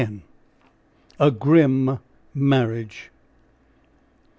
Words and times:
A 1.19 1.29
GRIM 1.29 1.99
MARRIAGE. 2.33 3.11